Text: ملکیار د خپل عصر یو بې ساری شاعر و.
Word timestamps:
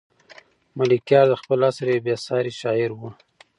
ملکیار 0.77 1.25
د 1.29 1.33
خپل 1.41 1.59
عصر 1.69 1.85
یو 1.91 2.03
بې 2.05 2.15
ساری 2.25 2.51
شاعر 2.61 2.89
و. 2.95 3.01